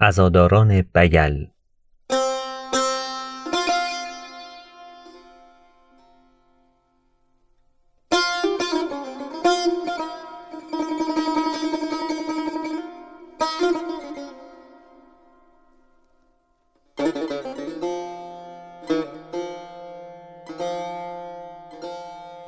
[0.00, 1.46] عزاداران بگل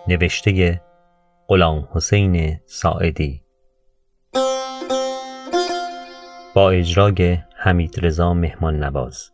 [0.08, 0.80] نوشته
[1.48, 3.45] غلام حسین ساعدی.
[6.56, 9.30] با اجرای حمید رضا مهمان نواز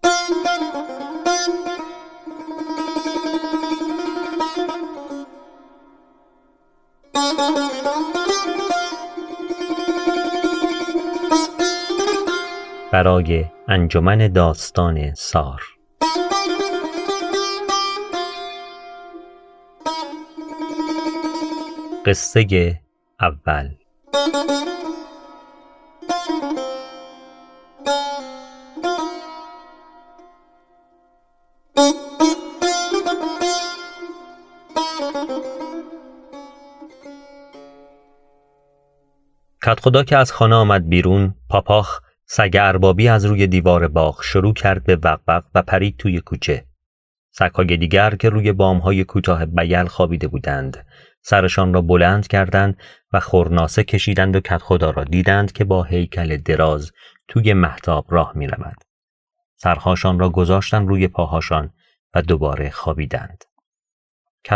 [12.92, 15.62] برای انجمن داستان سار.
[22.06, 22.80] قصه
[23.20, 23.68] اول.
[39.80, 44.84] خدا که از خانه آمد بیرون پاپاخ سگ اربابی از روی دیوار باغ شروع کرد
[44.84, 46.64] به وقوق و پرید توی کوچه
[47.30, 50.86] سگهای دیگر که روی بامهای کوتاه بیل خوابیده بودند
[51.22, 52.76] سرشان را بلند کردند
[53.12, 56.92] و خورناسه کشیدند و خدا را دیدند که با هیکل دراز
[57.28, 58.76] توی محتاب راه می رود.
[59.56, 61.72] سرهاشان را گذاشتن روی پاهاشان
[62.14, 63.44] و دوباره خوابیدند.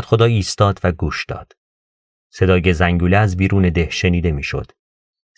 [0.04, 1.52] خدا ایستاد و گوش داد.
[2.30, 4.72] صدای زنگوله از بیرون ده شنیده می‌شد.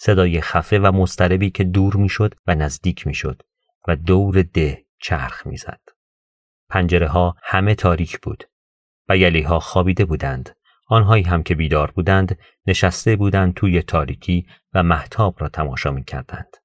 [0.01, 3.43] صدای خفه و مستربی که دور می‌شد و نزدیک می‌شد
[3.89, 5.81] و دور ده چرخ می‌زد.
[6.71, 8.45] پنجره ها همه تاریک بود.
[9.09, 10.57] و ها خوابیده بودند.
[10.87, 16.57] آنهایی هم که بیدار بودند نشسته بودند توی تاریکی و محتاب را تماشا می کردند.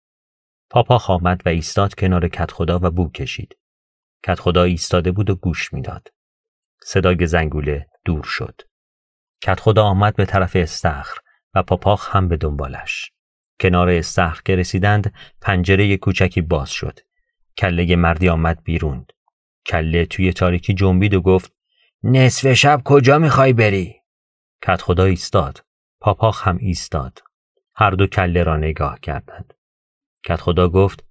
[0.69, 3.57] پاپا آمد و ایستاد کنار کت خدا و بو کشید.
[4.23, 6.07] کت خدا ایستاده بود و گوش می‌داد.
[6.83, 8.61] صدای زنگوله دور شد.
[9.41, 11.17] کت خدا آمد به طرف استخر
[11.53, 13.11] و پاپاخ هم به دنبالش.
[13.59, 16.99] کنار استخر که رسیدند پنجره کوچکی باز شد.
[17.57, 19.05] کله مردی آمد بیرون.
[19.65, 21.53] کله توی تاریکی جنبید و گفت
[22.03, 23.95] نصف شب کجا می‌خوای بری؟
[24.61, 25.63] کت خدا ایستاد.
[25.99, 27.23] پاپاخ هم ایستاد.
[27.75, 29.53] هر دو کله را نگاه کردند.
[30.23, 31.05] کت خدا گفت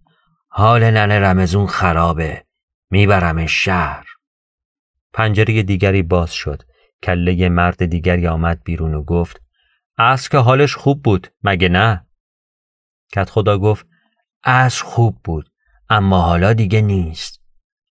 [0.49, 2.45] حال ننه رمزون خرابه.
[2.91, 4.07] می‌برم شهر.
[5.13, 6.63] پنجره دیگری باز شد.
[7.03, 9.43] کله مرد دیگری آمد بیرون و گفت
[9.97, 12.07] از که حالش خوب بود مگه نه؟
[13.12, 13.87] کت خدا گفت
[14.45, 15.50] از خوب بود
[15.89, 17.43] اما حالا دیگه نیست.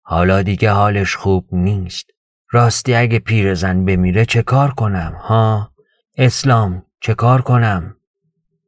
[0.02, 2.06] حالا دیگه حالش خوب نیست.
[2.52, 5.72] راستی اگه پیرزن بمیره چه کار کنم ها؟
[6.18, 7.96] اسلام چه کار کنم؟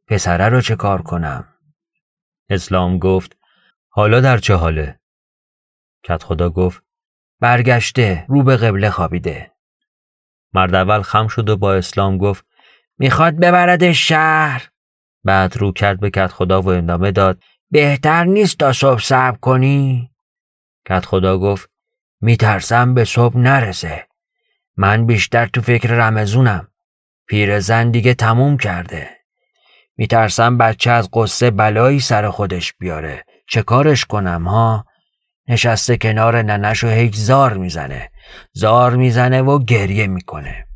[0.07, 1.47] پسره رو چه کار کنم؟
[2.49, 3.37] اسلام گفت
[3.89, 4.99] حالا در چه حاله؟
[6.03, 6.83] کت خدا گفت
[7.39, 9.51] برگشته رو به قبله خوابیده
[10.53, 12.45] مرد اول خم شد و با اسلام گفت
[12.97, 14.69] می‌خواد ببرد شهر
[15.23, 17.39] بعد رو کرد به کت خدا و اندامه داد
[17.71, 20.11] بهتر نیست تا صبح صبر کنی؟
[20.89, 21.69] کت خدا گفت
[22.21, 24.07] میترسم به صبح نرسه.
[24.77, 26.67] من بیشتر تو فکر رمزونم
[27.27, 29.09] پیرزن دیگه تموم کرده.
[29.97, 33.25] میترسم بچه از قصه بلایی سر خودش بیاره.
[33.47, 34.85] چه کارش کنم ها؟
[35.47, 38.11] نشسته کنار ننش و هیچ زار می‌زنه.
[38.53, 40.67] زار می‌زنه و گریه می‌کنه.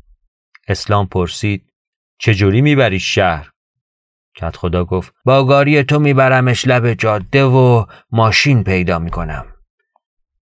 [0.68, 1.72] اسلام پرسید
[2.18, 3.50] چجوری می‌بری شهر؟
[4.38, 9.46] کت خدا گفت با گاری تو میبرمش لب جاده و ماشین پیدا می‌کنم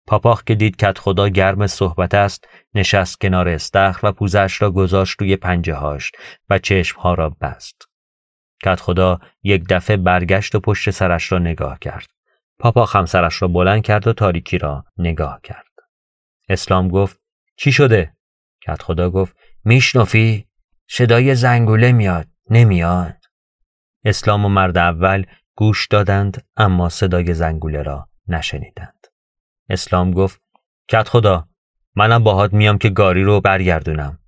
[0.07, 5.21] پاپاخ که دید کت خدا گرم صحبت است نشست کنار استخر و پوزش را گذاشت
[5.21, 6.13] روی پنجه هاش
[6.51, 7.89] و چشمها را بست.
[8.65, 12.07] کت خدا یک دفعه برگشت و پشت سرش را نگاه کرد.
[12.59, 15.67] پاپاخ هم سرش را بلند کرد و تاریکی را نگاه کرد.
[16.49, 17.21] اسلام گفت
[17.57, 18.13] چی شده؟
[18.67, 20.47] کت خدا گفت میشنفی؟
[20.89, 23.24] صدای زنگوله میاد نمیاد
[24.05, 25.25] اسلام و مرد اول
[25.57, 29.07] گوش دادند اما صدای زنگوله را نشنیدند.
[29.69, 30.43] اسلام گفت
[30.89, 31.49] کت خدا
[31.97, 34.19] منم باهات میام که گاری رو برگردونم.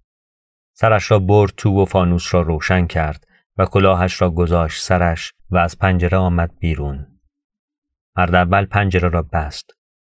[0.72, 3.26] سرش را برد تو و فانوس را روشن کرد
[3.56, 7.06] و کلاهش را گذاشت سرش و از پنجره آمد بیرون.
[8.16, 9.70] مرد اول پنجره را بست.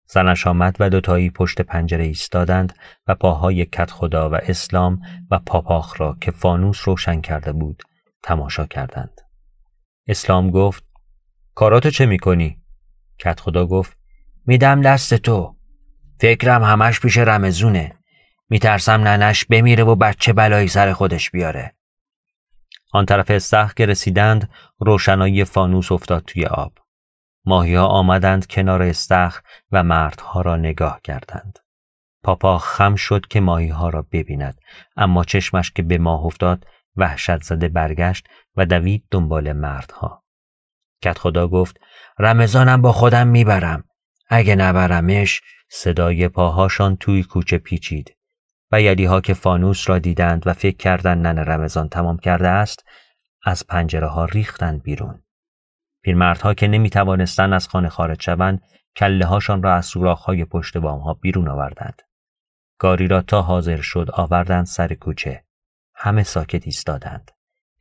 [0.06, 5.00] زنش آمد و دوتایی پشت پنجره ایستادند و پاهای کت خدا و اسلام
[5.30, 7.82] و پاپاخ را که فانوس روشن کرده بود
[8.22, 9.27] تماشا کردند.
[10.08, 10.84] اسلام گفت
[11.54, 12.62] کاراتو چه می‌کنی؟
[13.18, 13.96] کت خدا گفت
[14.46, 15.56] میدم دست تو.
[16.20, 17.94] فکرم همش پیش رمزونه.
[18.50, 21.74] میترسم ننش بمیره و بچه بلایی سر خودش بیاره.
[22.92, 26.72] آن طرف استخ که رسیدند روشنایی فانوس افتاد توی آب.
[27.44, 29.40] ماهیها آمدند کنار استخر
[29.72, 31.58] و مردها را نگاه کردند.
[32.22, 34.60] پاپا خم شد که ماهیها را ببیند
[34.96, 36.66] اما چشمش که به ماه افتاد
[36.98, 40.24] وحشت زده برگشت و دوید دنبال مردها.
[41.02, 41.80] کت خدا گفت
[42.18, 43.84] رمضانم با خودم می‌برم.
[44.28, 45.40] اگه نبرمش
[45.70, 48.14] صدای پاهاشان توی کوچه پیچید.
[48.72, 52.84] و یلیها که فانوس را دیدند و فکر کردند نن رمضان تمام کرده است
[53.42, 55.22] از پنجره ها ریختند بیرون.
[56.02, 58.62] پیرمردها که نمی توانستند از خانه خارج شوند
[58.96, 62.02] کله هاشان را از سوراخ های پشت بام ها بیرون آوردند.
[62.78, 65.44] گاری را تا حاضر شد آوردند سر کوچه.
[66.00, 67.30] همه ساکت ایستادند.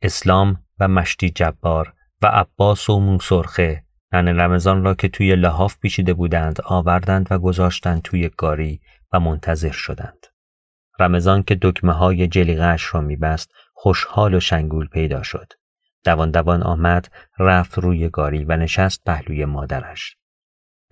[0.02, 6.14] اسلام و مشتی جبار و عباس و موسرخه نن رمضان را که توی لحاف پیچیده
[6.14, 8.80] بودند آوردند و گذاشتند توی گاری
[9.12, 10.26] و منتظر شدند.
[11.00, 15.52] رمضان که دکمه های جلیغش را میبست خوشحال و شنگول پیدا شد.
[16.04, 20.16] دوان دوان آمد رفت روی گاری و نشست پهلوی مادرش.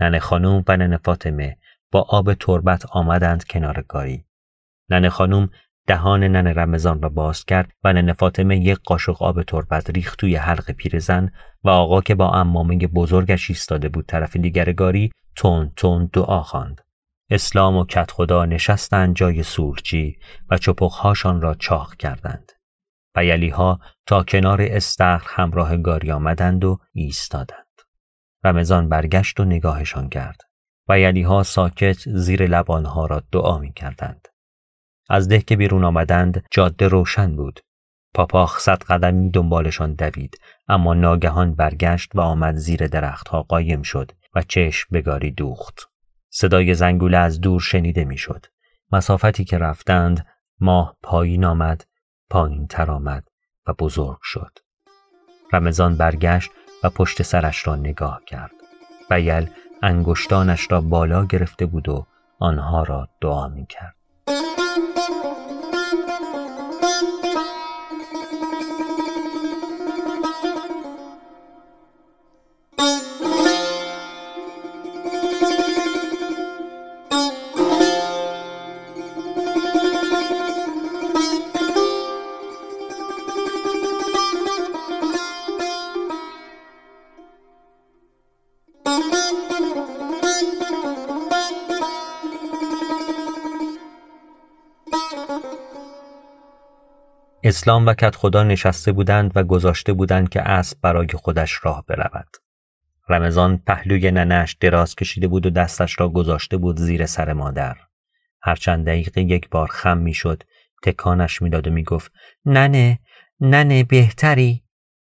[0.01, 1.57] ننه خانوم و ننه فاطمه
[1.91, 4.25] با آب تربت آمدند کنار گاری.
[4.91, 5.51] ننه خانوم
[5.87, 10.37] دهان ننه رمضان را باز کرد و ننه فاطمه یک قاشق آب تربت ریخت توی
[10.37, 11.31] حلق پیرزن
[11.65, 16.81] و آقا که با امامه بزرگش ایستاده بود طرف دیگر گاری تون تون دعا خواند.
[17.31, 20.19] اسلام و کت خدا نشستند جای سورچی
[20.51, 22.53] و چپخهاشان را چاق کردند.
[23.17, 27.67] و یلیها تا کنار استخر همراه گاری آمدند و ایستادند.
[28.45, 30.41] رمضان برگشت و نگاهشان کرد
[30.89, 34.29] و یلیها ساکت زیر لبانها را دعا می کردند.
[35.09, 37.61] از ده که بیرون آمدند جاده روشن بود.
[38.15, 44.43] پاپاخ صد قدمی دنبالشان دوید اما ناگهان برگشت و آمد زیر درختها قایم شد و
[44.43, 45.89] چشم به گاری دوخت.
[46.31, 48.47] صدای زنگوله از دور شنیده می‌شد.
[48.93, 50.27] مسافتی که رفتند
[50.61, 51.85] ماه پایین آمد
[52.31, 53.29] پایین تر آمد
[53.67, 54.59] و بزرگ شد.
[55.53, 56.51] رمضان برگشت
[56.83, 58.53] و پشت سرش را نگاه کرد.
[59.11, 59.51] بیل
[59.83, 62.07] انگشتانش را بالا گرفته بود و
[62.39, 63.97] آنها را دعا می کرد.
[97.47, 102.29] اسلام و کت خدا نشسته بودند و گذاشته بودند که اسب برای خودش راه برود.
[103.09, 107.77] رمضان پهلوی ننش دراز کشیده بود و دستش را گذاشته بود زیر سر مادر.
[108.43, 110.43] هر چند دقیقه یک بار خم می‌شد
[110.83, 112.13] تکانش می‌داد و می‌گفت
[112.45, 112.99] ننه
[113.41, 114.63] ننه بهتری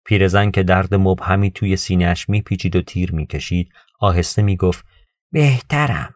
[0.04, 4.84] پیرزن که درد مبهمی توی سینهش میپیچید و تیر می‌کشید آهسته می‌گفت
[5.32, 6.14] بهترم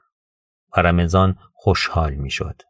[0.76, 2.62] و رمضان خوشحال می‌شد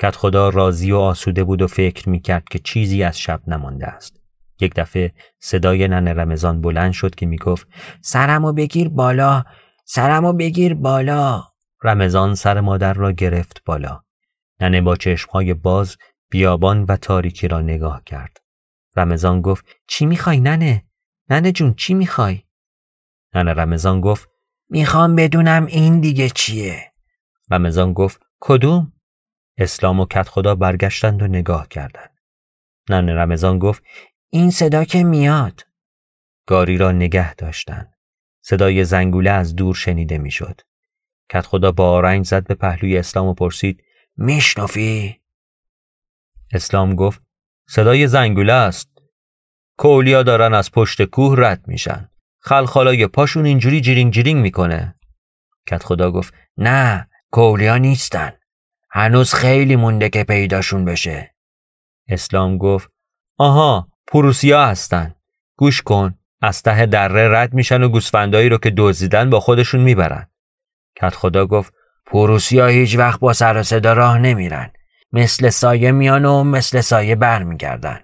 [0.00, 3.86] کت خدا راضی و آسوده بود و فکر می کرد که چیزی از شب نمانده
[3.86, 4.24] است.
[4.60, 7.68] یک دفعه صدای نن رمضان بلند شد که می گفت
[8.02, 9.44] سرمو بگیر بالا
[9.84, 11.44] سرمو بگیر بالا
[11.82, 14.02] رمضان سر مادر را گرفت بالا
[14.60, 15.96] ننه با چشمهای باز
[16.30, 18.36] بیابان و تاریکی را نگاه کرد
[18.96, 20.84] رمضان گفت چی می‌خوای ننه؟
[21.30, 22.42] ننه جون چی می‌خوای؟
[23.34, 24.28] ننه رمضان گفت
[24.70, 26.92] می‌خوام بدونم این دیگه چیه؟
[27.50, 28.92] رمضان گفت کدوم؟
[29.58, 32.10] اسلام و کت خدا برگشتند و نگاه کردند.
[32.90, 33.82] نن رمضان گفت
[34.30, 35.66] این صدا که میاد.
[36.46, 37.94] گاری را نگه داشتند.
[38.40, 40.60] صدای زنگوله از دور شنیده می‌شد.
[41.30, 43.82] کت خدا با آرنج زد به پهلوی اسلام و پرسید
[44.16, 45.20] میشنفی؟
[46.52, 47.22] اسلام گفت
[47.68, 48.90] صدای زنگوله است.
[49.78, 52.08] کولیا دارن از پشت کوه رد میشن.
[52.38, 54.94] خلخالای پاشون اینجوری جیرینگ جیرینگ می‌کنه.
[55.66, 58.32] کت خدا گفت نه کولیا نیستن.
[58.96, 61.34] هنوز خیلی مونده که پیداشون بشه.
[62.08, 62.90] اسلام گفت
[63.38, 65.14] آها پروسیا هستن.
[65.56, 70.26] گوش کن از ته دره رد میشن و گوسفندایی رو که دزدیدن با خودشون می‌برن.
[70.96, 71.74] کت خدا گفت
[72.06, 74.70] پروسیا هیچ وقت با سر صدا راه نمیرن.
[75.12, 78.00] مثل سایه میان و مثل سایه برمیگردن.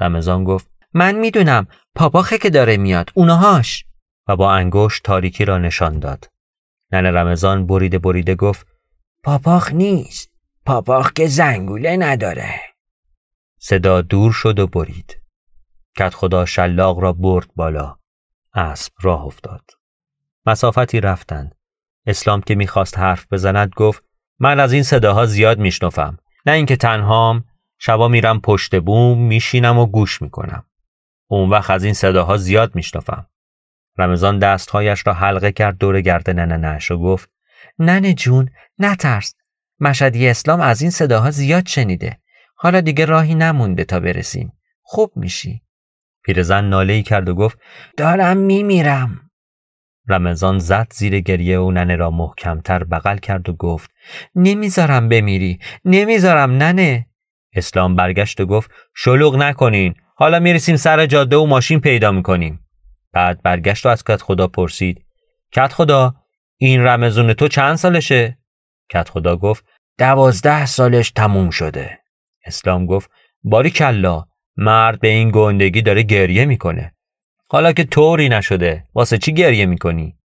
[0.00, 3.84] رمضان گفت من می‌دونم پاپاخه که داره میاد اونهاش
[4.28, 6.28] و با انگشت تاریکی را نشان داد.
[6.92, 8.71] ننه رمضان بریده بریده گفت
[9.24, 10.30] پاپاخ نیست.
[10.66, 12.54] پاپاخ که زنگوله نداره.
[13.58, 15.18] صدا دور شد و برید.
[15.98, 17.96] کت خدا شلاق را برد بالا.
[18.54, 19.70] اسب راه افتاد.
[20.46, 21.54] مسافتی رفتند.
[22.06, 24.04] اسلام که می‌خواست حرف بزند گفت
[24.38, 27.44] من از این صداها زیاد میشنفم نه اینکه تنهام.
[27.78, 30.64] شبا میرم پشت بوم میشینم و گوش می‌کنم.
[31.26, 33.26] اون وقت از این صداها زیاد میشنفم
[33.98, 37.30] رمضان دستهایش را حلقه کرد دور گردن ننش و گفت
[37.78, 39.34] ننه جون نترس.
[39.80, 42.18] مشدی اسلام از این صداها زیاد شنیده.
[42.54, 44.52] حالا دیگه راهی نمونده تا برسیم.
[44.82, 45.62] خوب میشی.
[46.24, 47.58] پیرزن ناله ای کرد و گفت
[47.96, 49.30] دارم میمیرم.
[50.08, 53.90] رمضان زد زیر گریه و ننه را محکمتر بغل کرد و گفت
[54.34, 57.06] نمی‌ذارم بمیری نمی‌ذارم ننه.
[57.54, 59.94] اسلام برگشت و گفت شلوغ نکنین.
[60.16, 62.60] حالا می‌رسیم سر جاده و ماشین پیدا می‌کنیم.
[63.12, 65.04] بعد برگشت و از کت خدا پرسید
[65.52, 66.14] کت خدا
[66.64, 68.38] این رمزون تو چند سالشه؟
[68.90, 69.64] کت خدا گفت
[69.98, 71.98] دوازده سالش تموم شده.
[72.46, 73.10] اسلام گفت
[73.44, 74.24] باری کلا
[74.56, 76.94] مرد به این گندگی داره گریه می‌کنه.
[77.48, 80.16] حالا که طوری نشده واسه چی گریه می‌کنی؟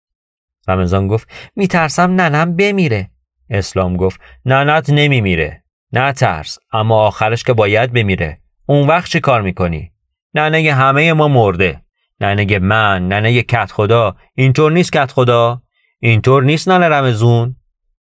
[0.68, 3.10] رمضان گفت میترسم ننم بمیره.
[3.50, 5.64] اسلام گفت ننت نمیمیره.
[5.94, 8.42] نه ترس اما آخرش که باید بمیره.
[8.66, 9.92] اون وقت چی کار می‌کنی؟
[10.34, 11.82] ننه همه ما مرده.
[12.20, 14.16] ننه من ننه کت خدا.
[14.36, 15.62] اینطور نیست کت خدا؟
[16.00, 17.56] اینطور نیست ننه رمزون؟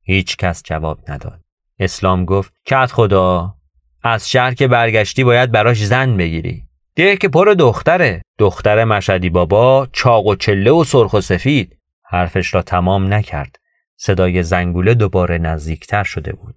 [0.03, 1.41] هیچ کس جواب نداد.
[1.79, 3.55] اسلام گفت کت خدا
[4.03, 6.65] از شهر که برگشتی باید براش زن بگیری.
[6.97, 8.23] ده که پر دختره.
[8.39, 11.79] دختر مشدی بابا چاق و چله و سرخ و سفید.
[12.03, 13.57] حرفش را تمام نکرد.
[13.97, 16.55] صدای زنگوله دوباره نزدیکتر شده بود.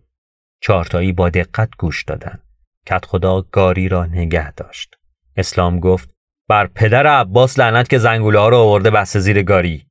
[0.62, 2.40] چارتایی با دقت گوش دادن.
[2.86, 4.96] کت خدا گاری را نگه داشت.
[5.38, 6.10] اسلام گفت
[6.48, 9.86] بر پدر عباس لعنت که زنگوله ها رو آورده بسته زیر گاری.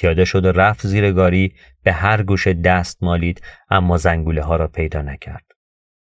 [0.00, 4.68] پیاده شد و رفت زیر گاری به هر گوش دست مالید اما زنگوله ها را
[4.68, 5.44] پیدا نکرد.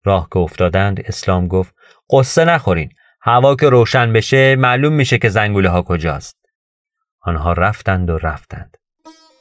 [0.05, 1.75] راه که افتادند اسلام گفت
[2.11, 2.91] قصه نخورین
[3.21, 6.37] هوا که روشن بشه معلوم میشه که زنگوله ها کجاست.
[7.21, 8.77] آنها رفتند و رفتند.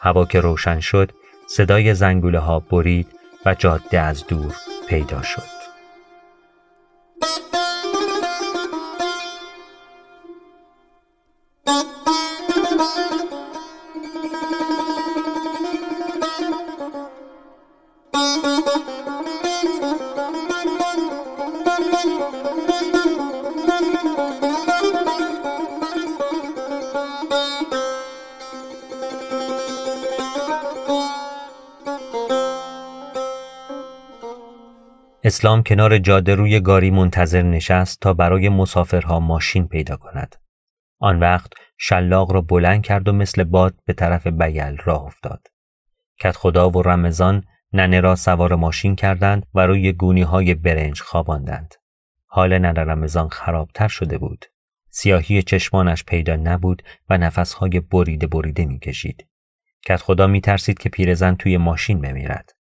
[0.02, 1.12] هوا که روشن شد
[1.48, 3.08] صدای زنگوله ها برید
[3.46, 4.56] و جاده از دور
[4.90, 5.56] پیدا شد.
[35.26, 40.36] اسلام کنار جاده روی گاری منتظر نشست تا برای مسافرها ماشین پیدا کند.
[41.00, 45.48] آن وقت شلاق را بلند کرد و مثل باد به طرف بیل راه افتاد.
[46.20, 51.76] کت خدا و رمضان ننه را سوار ماشین کردند و روی گونی های برنج خواباندند.
[52.36, 54.46] حال ننه رمضان خرابتر شده بود.
[54.90, 59.28] سیاهی چشمانش پیدا نبود و نفسهای بریده بریده می‌کشید.
[59.86, 62.56] کت خدا می ترسید که پیرزن توی ماشین بمیرد.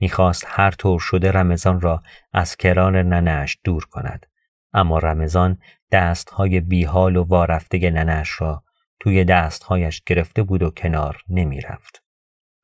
[0.00, 4.26] می‌خواست هر طور شده رمضان را از کران ننش دور کند
[4.72, 5.58] اما رمضان
[5.92, 8.64] دستهای بیحال و وارفته ننش را
[9.00, 12.02] توی دستهایش گرفته بود و کنار نمی‌رفت.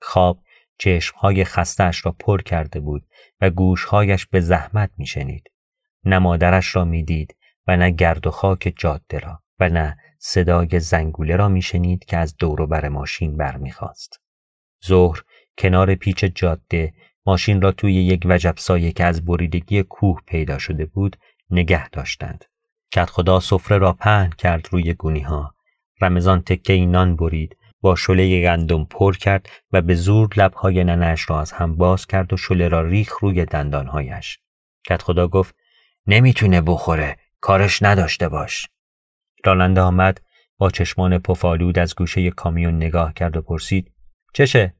[0.02, 0.42] خواب
[0.78, 3.06] چشمهای خستش را پر کرده بود
[3.40, 5.50] و گوشهایش به زحمت میشنید.
[6.06, 7.36] نه مادرش را می‌دید
[7.66, 12.36] و نه گرد و خاک جاده را و نه صدای زنگوله را میشنید که از
[12.36, 14.20] دور بر ماشین برمیخواست.
[14.86, 15.22] ظهر
[15.58, 16.94] کنار پیچ جاده
[17.26, 21.16] ماشین را توی یک وجب سایه که از بریدگی کوه پیدا شده بود
[21.50, 22.44] نگه داشتند.
[22.92, 25.54] کت خدا سفره را پهن کرد روی گونی ها.
[26.00, 31.40] رمضان تکه نان برید با شله گندم پر کرد و به زور لبهای ننش را
[31.40, 34.38] از هم باز کرد و شله را ریخ روی دندانهایش.
[34.84, 35.54] کت خدا گفت
[36.06, 38.68] نمی‌تونه بخوره کارش نداشته باش.
[39.44, 40.20] راننده آمد
[40.58, 43.92] با چشمان پفالود از گوشه کامیون نگاه کرد و پرسید
[44.34, 44.74] چشه؟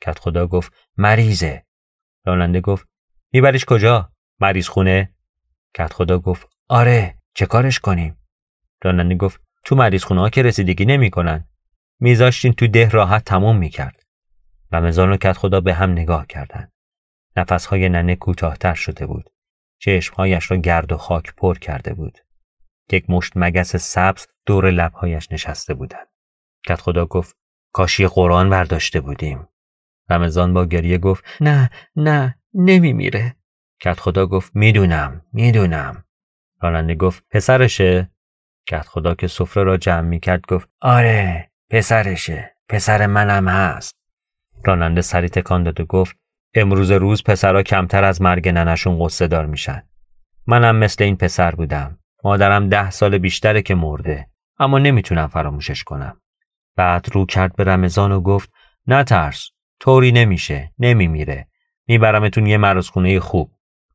[0.00, 1.64] کت خدا گفت مریضه.
[2.24, 2.88] راننده گفت
[3.32, 5.14] میبریش کجا؟ مریض خونه؟
[5.74, 8.18] کت خدا گفت آره چه کارش کنیم؟
[8.82, 11.48] راننده گفت تو مریض خونه ها که رسیدگی نمی‌کنن
[12.00, 14.02] میذاشتین تو ده راحت تموم می‌کرد
[14.72, 16.72] رمضان و کت خدا به هم نگاه کردند.
[17.36, 19.30] نفسهای ننه کوتاهتر شده بود.
[19.84, 22.18] چشمهایش را گرد و خاک پر کرده بود.
[22.92, 26.06] یک مشت مگس سبز دور لبهایش نشسته بودند.
[26.66, 27.36] کت خدا گفت
[27.72, 29.48] کاشی قرآن برداشته بودیم.
[30.10, 33.36] رمضان با گریه گفت نه نه نمیمیره.
[33.80, 36.04] کت خدا گفت می‌دونم می‌دونم.
[36.60, 38.10] راننده گفت پسرشه؟
[38.68, 43.96] کت خدا که سفره را جمع می‌کرد گفت آره پسرشه پسر منم هست.
[44.64, 46.23] راننده سری تکان داد و گفت
[46.54, 49.82] امروز روز پسرها کمتر از مرگ ننشون قصه دار میشن.
[50.46, 51.98] منم مثل این پسر بودم.
[52.24, 56.20] مادرم ده سال بیشتره که مرده اما نمی‌تونم فراموشش کنم.
[56.76, 58.52] بعد رو کرد به رمضان و گفت
[58.86, 61.48] نترس طوری نمیشه نمیمیره.
[61.86, 63.50] میبرمتون یه مرزخونه خوب.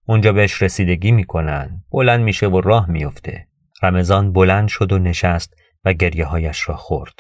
[0.06, 3.48] اونجا بهش رسیدگی می‌کنن بلند میشه و راه میفته
[3.84, 5.54] رمضان بلند شد و نشست
[5.86, 7.20] و گریه هایش را خورد.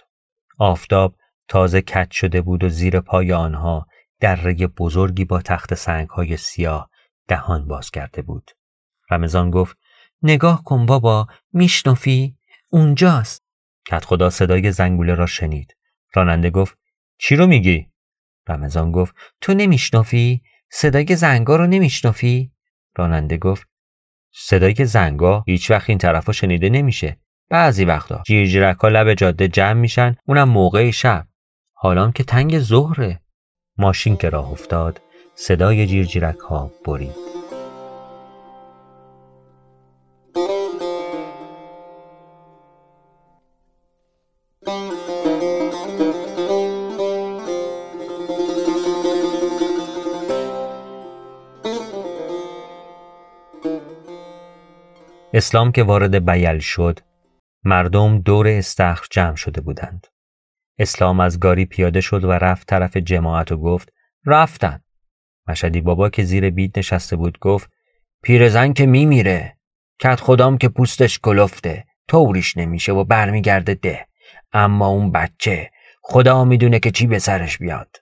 [0.57, 1.15] آفتاب
[1.47, 3.87] تازه کج شده بود و زیر پای آنها
[4.19, 6.89] دره بزرگی با تخت سنگهای سیاه
[7.27, 8.51] دهان باز کرده بود.
[9.11, 9.77] رمضان گفت
[10.21, 12.37] نگاه کن بابا میشنفی؟
[12.69, 13.43] اونجاست.
[13.85, 15.77] کت خدا صدای زنگوله را شنید.
[16.13, 16.77] راننده گفت
[17.17, 17.91] چی رو میگی؟
[18.47, 22.51] رمضان گفت تو نمیشنفی؟ صدای زنگا رو نمیشنفی؟
[22.95, 23.67] راننده گفت
[24.31, 27.19] صدای زنگا هیچ وقت این طرفا شنیده نمیشه.
[27.49, 31.27] بعضی وقتا جیرجیرک ها لب جاده جمع میشن اونم موقع شب.
[31.73, 33.21] حالا که تنگ ظهره.
[33.79, 35.01] ماشین که راه افتاد
[35.35, 37.29] صدای جیرجیرک ها برید.
[55.33, 56.99] اسلام که وارد بیل شد
[57.63, 60.07] مردم دور استخر جمع شده بودند
[60.79, 63.93] اسلام از گاری پیاده شد و رفت طرف جماعت و گفت
[64.25, 64.81] رفتن.
[65.47, 67.69] مشدی بابا که زیر بید نشسته بود گفت
[68.23, 69.57] پیرزن که میمیره.
[69.99, 74.07] کت خدام که پوستش کلفته طوریش نمیشه و برمیگرده ده.
[74.51, 75.71] اما اون بچه
[76.01, 77.95] خدا می‌دونه که چی به سرش بیاد.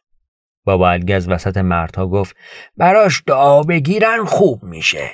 [0.64, 2.36] بابا الگز وسط مردها گفت
[2.78, 5.10] براش دعا بگیرن خوب میشه.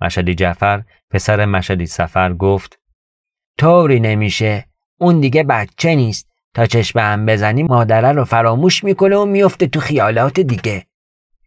[0.00, 2.78] مشدی جعفر پسر مشدی سفر گفت
[3.58, 4.64] طوری نمیشه.
[4.98, 6.35] اون دیگه بچه نیست.
[6.56, 10.86] تا چشم هم بزنی مادره رو فراموش می‌کنه و میفته تو خیالات دیگه.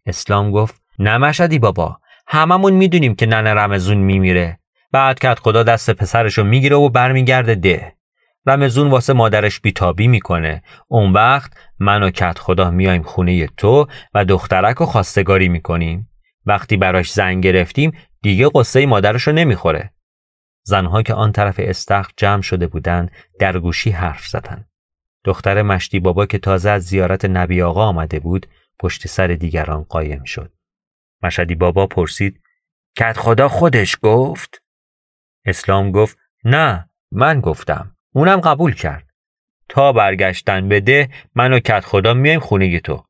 [0.06, 4.58] اسلام گفت نه مشدی بابا هممون می‌دونیم که ننه رمزون میمیره.
[4.92, 7.92] بعد کت خدا دست پسرشو می‌گیره و برمیگرده ده.
[8.46, 10.62] رمزون واسه مادرش بیتابی می‌کنه.
[10.88, 16.10] اون وقت من و کت خدا میایم خونه تو و دخترک رو خواستگاری می‌کنیم.
[16.46, 19.90] وقتی براش زنگ گرفتیم دیگه قصه مادرش رو نمی‌خوره.
[20.62, 24.69] زنها که آن طرف استخر جمع شده بودند در گوشی حرف زدند.
[25.24, 28.46] دختر مشتی بابا که تازه از زیارت نبی آقا آمده بود
[28.78, 30.52] پشت سر دیگران قایم شد.
[31.22, 32.42] مشدی بابا پرسید
[32.96, 34.62] کت خدا خودش گفت؟
[35.44, 37.96] اسلام گفت نه من گفتم.
[38.12, 39.06] اونم قبول کرد.
[39.68, 43.04] تا برگشتن بده من و کت خدا میایم خونه تو.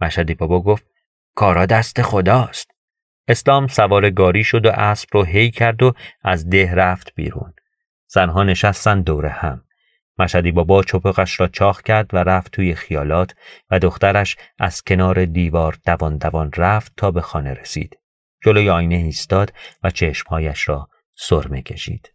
[0.00, 0.86] مشدی بابا گفت
[1.34, 2.70] کارا دست خداست.
[3.28, 7.54] اسلام سوار گاری شد و اسب رو هی کرد و از ده رفت بیرون.
[8.08, 9.64] زنها نشستن دور هم.
[10.18, 13.34] مشدی بابا چپقش را چاخ کرد و رفت توی خیالات
[13.70, 17.98] و دخترش از کنار دیوار دوان دوان رفت تا به خانه رسید.
[18.44, 22.12] جلوی آینه ایستاد و چشمهایش را سرمه کشید.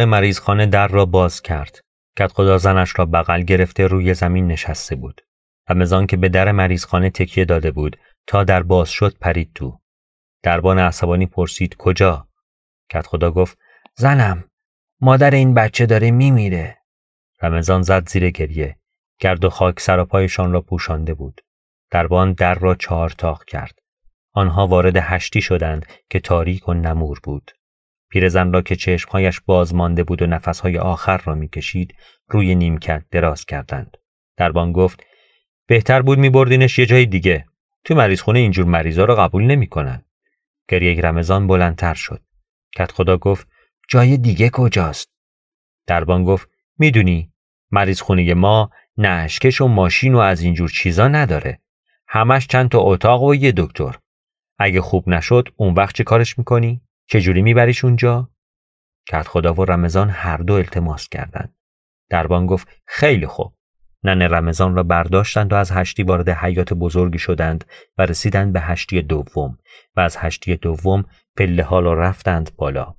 [0.00, 1.80] دربار مریضخانه در را باز کرد.
[2.18, 5.20] کت خدا زنش را بغل گرفته روی زمین نشسته بود.
[5.68, 9.80] رمضان که به در مریضخانه تکیه داده بود تا در باز شد پرید تو.
[10.42, 12.28] دربان عصبانی پرسید کجا؟
[12.90, 13.58] کت خدا گفت
[13.96, 14.44] زنم
[15.00, 16.78] مادر این بچه داره میمیره.
[17.42, 18.76] رمضان زد زیر گریه.
[19.18, 21.40] گرد و خاک سراپایشان را پوشانده بود.
[21.90, 23.78] دربان در را چهار تاق کرد.
[24.32, 27.50] آنها وارد هشتی شدند که تاریک و نمور بود.
[28.10, 31.94] پیرزن را که چشمهایش باز مانده بود و نفسهای آخر را می‌کشید
[32.28, 33.96] روی نیمکت دراز کردند.
[34.36, 35.04] دربان گفت
[35.66, 37.46] بهتر بود میبردینش یه جای دیگه.
[37.84, 40.04] تو مریض خونه اینجور مریضا را قبول نمی‌کنن.
[40.68, 42.22] گریه رمضان بلندتر شد.
[42.76, 43.48] کت خدا گفت
[43.88, 45.10] جای دیگه کجاست؟
[45.86, 47.32] دربان گفت می‌دونی
[47.70, 51.60] مریض خونه ما نشکش و ماشین و از اینجور چیزا نداره.
[52.08, 53.98] همش چند تا اتاق و یه دکتر.
[54.58, 58.30] اگه خوب نشد اون وقت چه کارش می‌کنی؟ چجوری میبریش اونجا؟
[59.08, 61.54] کت خدا و رمضان هر دو التماس کردند.
[62.10, 63.54] دربان گفت خیلی خوب.
[64.04, 67.64] ننه رمضان را برداشتند و از هشتی وارد حیات بزرگی شدند
[67.98, 69.58] و رسیدند به هشتی دوم
[69.96, 71.04] و از هشتی دوم
[71.36, 72.94] پله ها را رفتند بالا.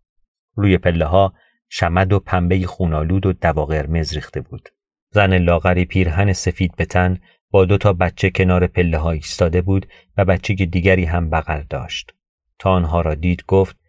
[0.56, 1.34] روی پله ها
[1.70, 4.70] شمد و پنبه خونالود و دوا قرمز ریخته بود.
[5.10, 7.18] زن لاغری پیرهن سفید به تن
[7.52, 12.14] با دو تا بچه کنار پله ها ایستاده بود و بچه دیگری هم بغل داشت.
[12.60, 13.81] تا آنها را دید گفت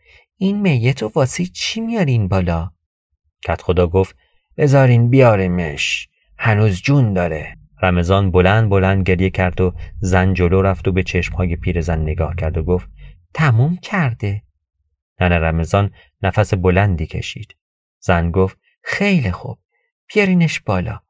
[0.42, 2.70] این میت و واسه چی میارین بالا؟
[3.44, 4.16] کت خدا گفت
[4.56, 10.92] بذارین بیارمش هنوز جون داره رمضان بلند بلند گریه کرد و زن جلو رفت و
[10.92, 12.88] به چشمهای پیرزن نگاه کرد و گفت
[13.34, 14.42] تموم کرده
[15.20, 15.90] ننه رمضان
[16.22, 17.56] نفس بلندی کشید.
[18.00, 19.58] زن گفت خیلی خوب.
[20.14, 21.00] بیارینش بالا.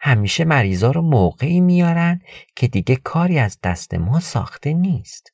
[0.00, 2.20] همیشه مریضا رو موقعی میارن
[2.56, 5.32] که دیگه کاری از دست ما ساخته نیست.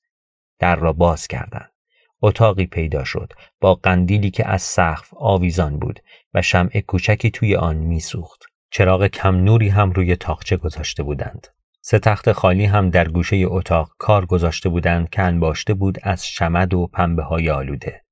[0.58, 1.75] در را باز کردند.
[2.22, 6.00] اتاقی پیدا شد با قندیلی که از سقف آویزان بود
[6.34, 8.42] و شمع کوچکی توی آن میسوخت.
[8.70, 11.46] چراغ کم نوری هم روی تاقچه گذاشته بودند.
[11.80, 16.74] سه تخت خالی هم در گوشه اتاق کار گذاشته بودند که انباشته بود از شمد
[16.74, 18.04] و پنبه های آلوده.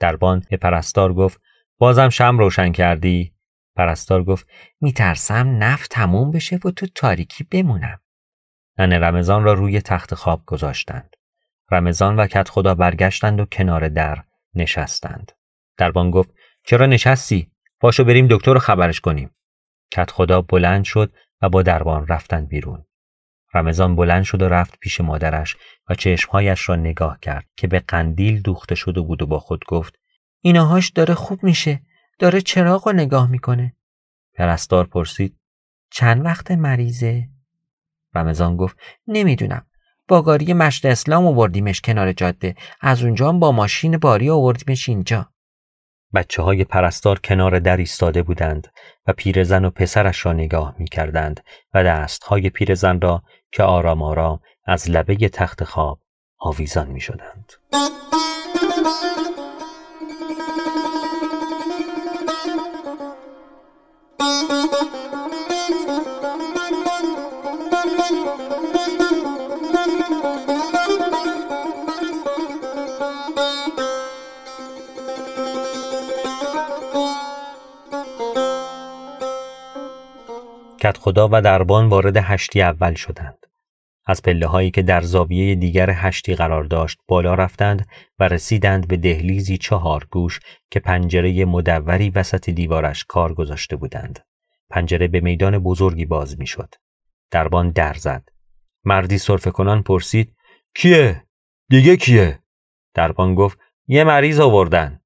[0.00, 1.40] دربان به پرستار گفت
[1.78, 3.34] بازم شم روشن کردی؟
[3.76, 4.46] پرستار گفت
[4.80, 8.00] میترسم نفت تموم بشه و تو تاریکی بمونم.
[8.78, 11.16] ننه رمضان را روی تخت خواب گذاشتند.
[11.72, 15.32] رمضان و کت خدا برگشتند و کنار در نشستند.
[15.76, 16.30] دربان گفت
[16.64, 19.30] چرا نشستی؟ پاشو بریم دکتر رو خبرش کنیم.
[19.90, 22.84] کت خدا بلند شد و با دربان رفتند بیرون.
[23.54, 25.56] رمضان بلند شد و رفت پیش مادرش
[25.88, 29.98] و چشمهایش را نگاه کرد که به قندیل دوخته شده بود و با خود گفت
[30.40, 31.80] ایناهاش داره خوب میشه
[32.18, 33.76] داره چراغ رو نگاه می‌کنه
[34.34, 35.38] پرستار پرسید
[35.90, 37.28] چند وقت مریضه؟
[38.14, 39.66] رمضان گفت نمی‌دونم
[40.12, 45.28] با گاری مشت اسلام آوردیمش کنار جاده از اونجا هم با ماشین باری آوردیمش اینجا
[46.14, 48.68] بچه های پرستار کنار در ایستاده بودند
[49.06, 51.40] و پیرزن و پسرش را نگاه می کردند
[51.74, 53.22] و دست های پیرزن را
[53.52, 55.98] که آرام آرام از لبه تخت خواب
[56.38, 57.52] آویزان می شدند.
[80.96, 83.46] خدا و دربان وارد هشتی اول شدند.
[84.06, 87.86] از پله هایی که در زاویه دیگر هشتی قرار داشت بالا رفتند
[88.18, 94.18] و رسیدند به دهلیزی چهار گوش که پنجره مدوری وسط دیوارش کار گذاشته بودند.
[94.70, 96.74] پنجره به میدان بزرگی باز می‌شد.
[97.30, 98.28] دربان در زد.
[98.84, 100.36] مردی صرف کنان پرسید
[100.74, 101.24] کیه؟
[101.68, 102.38] دیگه کیه؟
[102.94, 105.00] دربان گفت یه مریض آوردن.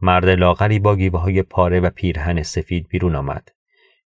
[0.00, 3.55] مرد لاغری با گیوه های پاره و پیرهن سفید بیرون آمد.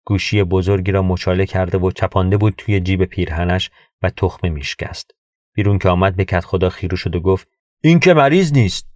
[0.06, 3.70] گوشی بزرگی را مچاله کرده و چپانده بود توی جیب پیرهنش
[4.02, 5.10] و تخمه میشکست.
[5.54, 7.48] بیرون که آمد به کت خدا خیرو شد و گفت
[7.82, 8.88] این که مریض نیست.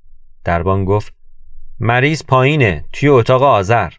[0.45, 1.15] دربان گفت
[1.81, 3.93] مریض پایینه توی اتاق آذر.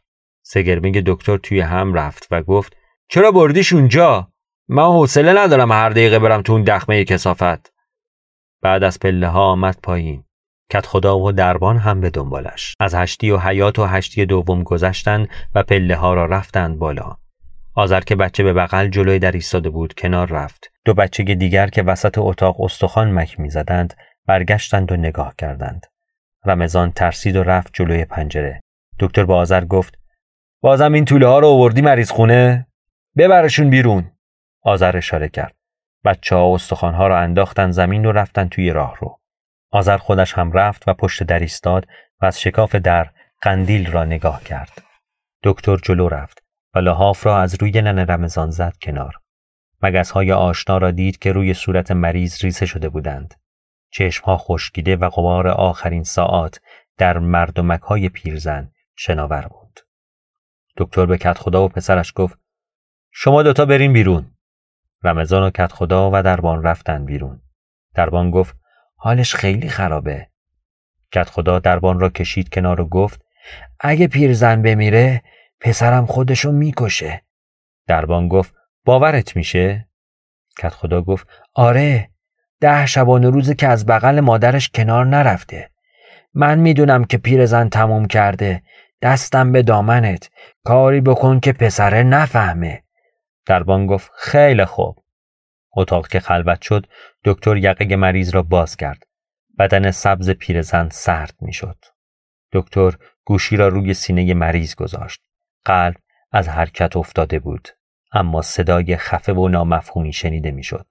[0.44, 2.76] سگرمینگ دکتر توی هم رفت و گفت
[3.10, 4.32] چرا بردیش اونجا؟
[4.68, 7.74] من حوصله ندارم هر دقیقه برم تو اون دخمه کسافت.
[8.62, 10.24] بعد از پله ها آمد پایین.
[10.72, 12.76] کت خدا و دربان هم به دنبالش.
[12.80, 17.18] از هشتی و حیات و هشتی دوم گذشتند و پله ها را رفتند بالا.
[17.76, 20.72] آذر که بچه به بغل جلوی در ایستاده بود کنار رفت.
[20.86, 23.94] دو بچه دیگر که وسط اتاق استخوان مک می‌زدند
[24.26, 25.86] برگشتند و نگاه کردند.
[26.46, 28.60] رمضان ترسید و رفت جلوی پنجره.
[29.00, 29.98] دکتر با آذر گفت
[30.62, 32.68] بازم این طوله ها رو آوردی مریض خونه
[33.18, 34.12] ببرشون بیرون.
[34.64, 35.56] آذر اشاره کرد.
[36.06, 39.21] بچه ها استخوان ها را انداختن زمین و رفتن توی راه رو
[39.72, 41.88] آذر خودش هم رفت و پشت در ایستاد
[42.22, 43.10] و از شکاف در
[43.42, 44.84] قندیل را نگاه کرد.
[45.44, 46.44] دکتر جلو رفت
[46.76, 49.16] و لحاف را از روی نن رمضان زد کنار.
[49.82, 53.34] مگس های آشنا را دید که روی صورت مریض ریسه شده بودند.
[53.92, 56.62] چشمها خشکیده و غبار آخرین ساعت
[56.98, 59.80] در مردمک های پیرزن شناور بود.
[60.78, 62.40] دکتر به کت خدا و پسرش گفت
[63.12, 64.32] شما دوتا برین بیرون.
[65.04, 67.42] رمضان و کت خدا و دربان رفتن بیرون.
[67.96, 68.61] دربان گفت
[69.04, 70.28] حالش خیلی خرابه.
[71.12, 73.22] کت خدا دربان را کشید کنار و گفت
[73.80, 75.22] اگه پیرزن بمیره
[75.60, 77.22] پسرم خودشو می‌کشه.
[77.88, 78.54] دربان گفت
[78.86, 79.88] باورت میشه؟
[80.60, 82.10] کت خدا گفت آره
[82.60, 85.70] ده شبانه روزه که از بغل مادرش کنار نرفته.
[86.34, 88.62] من می‌دونم که پیرزن تموم کرده
[89.02, 90.30] دستم به دامنت
[90.64, 92.84] کاری بکن که پسره نفهمه.
[93.46, 95.01] دربان گفت خیلی خوب.
[95.76, 96.86] اتاق که خلوت شد
[97.26, 99.04] دکتر یقه مریض را باز کرد.
[99.60, 101.78] بدن سبز پیرزن سرد می‌شد.
[102.52, 102.94] دکتر
[103.26, 105.22] گوشی را روی سینه مریض گذاشت.
[105.66, 105.96] قلب
[106.32, 107.68] از حرکت افتاده بود
[108.14, 110.86] اما صدای خفه و نامفهومی شنیده می‌شد.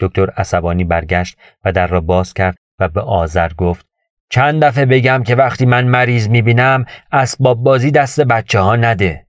[0.00, 3.86] دکتر عصبانی برگشت و در را باز کرد و به آذر گفت
[4.30, 9.26] چند دفعه بگم که وقتی من مریض می‌بینم اسباب بازی دست بچه ها نده.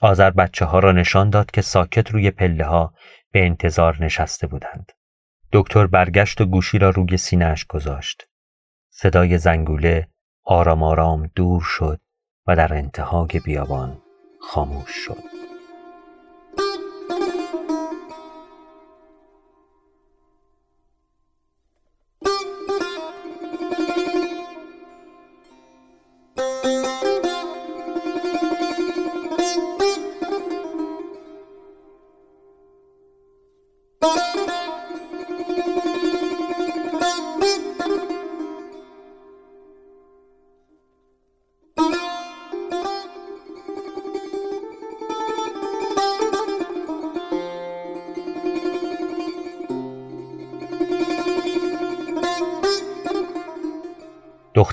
[0.00, 2.94] آذر بچه ها را نشان داد که ساکت روی پله ها
[3.34, 4.92] به انتظار نشسته بودند.
[5.52, 8.28] دکتر برگشت و گوشی را روی سینهش گذاشت.
[8.90, 10.08] صدای زنگوله
[10.44, 12.00] آرام آرام دور شد
[12.46, 14.02] و در انتهای بیابان
[14.40, 15.33] خاموش شد.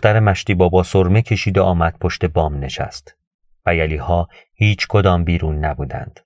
[0.01, 3.15] دختر مشتی بابا سرمه کشید و آمد پشت بام نشست.
[3.65, 6.19] بیلی ها هیچ کدام بیرون نبودند.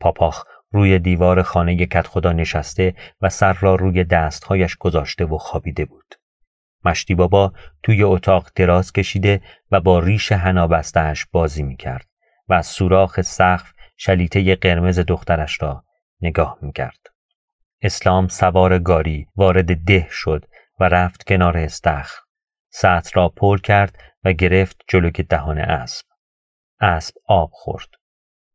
[0.00, 5.84] پاپاخ روی دیوار خانه کت خدا نشسته و سر را روی دستهایش گذاشته و خوابیده
[5.84, 6.14] بود.
[6.84, 12.06] مشتی بابا توی اتاق دراز کشیده و با ریش هنابستهش بازی می‌کرد
[12.48, 15.84] و از سوراخ سقف شلیته قرمز دخترش را
[16.20, 17.00] نگاه می‌کرد.
[17.82, 20.44] اسلام سوار گاری وارد ده شد
[20.80, 22.23] و رفت کنار استخر.
[22.76, 26.06] سطر را پر کرد و گرفت جلوی دهان اسب.
[26.80, 27.88] اسب آب خورد.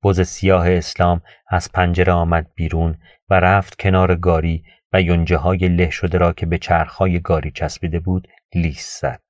[0.04, 2.98] بز سیاه اسلام از پنجره آمد بیرون
[3.30, 8.00] و رفت کنار گاری و یونجه های له شده را که به چرخهای گاری چسبیده
[8.00, 9.22] بود لیس زد.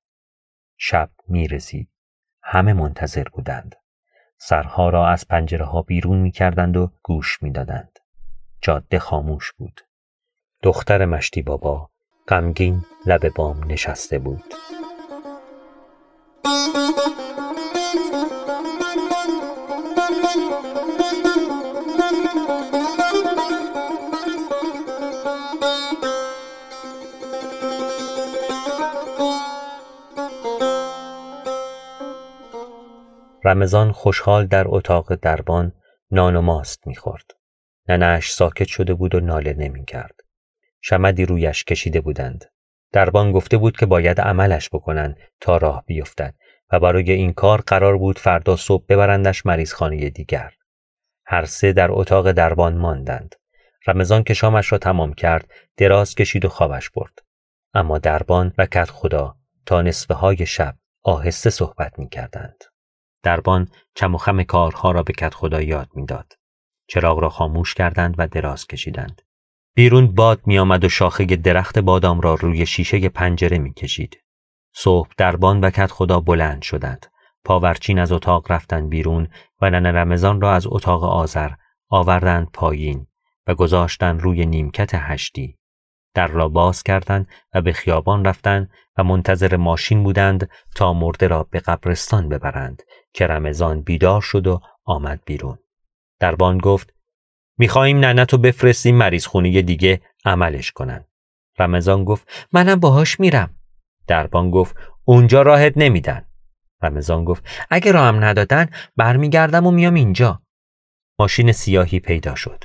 [0.78, 1.88] شب می رسید.
[2.42, 3.76] همه منتظر بودند.
[4.38, 7.98] سرها را از پنجره ها بیرون می کردند و گوش می دادند.
[8.60, 9.80] جاده خاموش بود.
[10.62, 11.90] دختر مشتی بابا
[12.28, 14.54] غمگین لب بام نشسته بود.
[33.44, 35.72] رمضان خوشحال در اتاق دربان
[36.10, 37.30] نان و ماست می‌خورد.
[37.88, 40.20] ننش ساکت شده بود و ناله نمی‌کرد.
[40.80, 42.44] شمدی رویش کشیده بودند.
[42.92, 46.34] دربان گفته بود که باید عملش بکنن تا راه بیفتد
[46.72, 50.52] و برای این کار قرار بود فردا صبح ببرندش مریض خانه دیگر.
[51.26, 53.34] هر سه در اتاق دربان ماندند.
[53.86, 57.18] رمضان که شامش را تمام کرد دراز کشید و خوابش برد.
[57.74, 62.64] اما دربان و کت خدا تا نصفه های شب آهسته صحبت می کردند.
[63.22, 66.32] دربان چم و خم کارها را به کت خدا یاد می‌داد.
[66.86, 69.22] چراغ را خاموش کردند و دراز کشیدند.
[69.80, 74.22] بیرون باد می آمد و شاخه درخت بادام را روی شیشه پنجره می کشید.
[74.74, 77.06] صبح دربان و کت خدا بلند شدند.
[77.44, 79.28] پاورچین از اتاق رفتند بیرون
[79.60, 81.50] و نن رمضان را از اتاق آذر
[81.88, 83.06] آوردند پایین
[83.46, 85.58] و گذاشتند روی نیمکت هشتی.
[86.14, 91.42] در را باز کردند و به خیابان رفتند و منتظر ماشین بودند تا مرده را
[91.50, 95.58] به قبرستان ببرند که رمضان بیدار شد و آمد بیرون.
[96.18, 96.94] دربان گفت
[97.60, 101.04] می‌خواهیم ننتو بفرستیم مریض خونه دیگه عملش کنن.
[101.58, 103.50] رمضان گفت منم باهاش میرم.
[104.06, 106.24] دربان گفت اونجا راهت نمیدن.
[106.82, 110.42] رمضان گفت اگه راهم ندادن برمیگردم و میام اینجا.
[111.18, 112.64] ماشین سیاهی پیدا شد.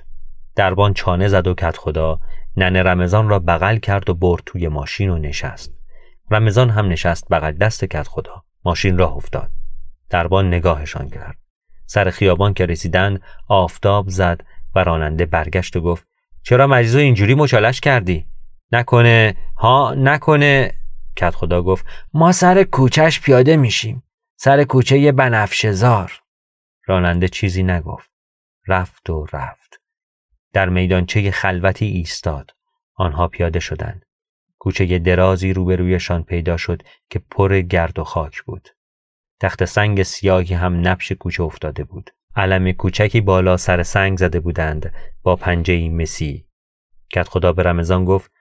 [0.56, 2.20] دربان چانه زد و کت خدا
[2.58, 5.74] ننه رمضان را بغل کرد و برد توی ماشین و نشست.
[6.32, 8.44] رمضان هم نشست بغل دست کت خدا.
[8.66, 9.52] ماشین راه افتاد.
[10.10, 11.38] دربان نگاهشان کرد.
[11.86, 14.42] سر خیابان که رسیدن آفتاب زد
[14.76, 16.08] و راننده برگشت و گفت
[16.44, 18.26] چرا مجیزو اینجوری مچالش کردی؟
[18.72, 20.74] نکنه ها نکنه.
[21.16, 24.04] کت خدا گفت ما سر کوچش پیاده میشیم.
[24.36, 26.22] سر کوچه بنفشزار
[26.86, 28.12] راننده چیزی نگفت.
[28.68, 29.82] رفت و رفت.
[30.54, 32.52] در میدانچه خلوتی ایستاد.
[32.96, 34.06] آنها پیاده شدند.
[34.60, 38.70] کوچه درازی روبرویشان پیدا شد که پر گرد و خاک بود.
[39.40, 42.12] تخت سنگ سیاهی هم نبش کوچه افتاده بود.
[42.36, 44.94] علم کوچکی بالا سر سنگ زده بودند
[45.24, 46.46] با پنجه مسی.
[47.12, 48.32] کت خدا به رمضان گفت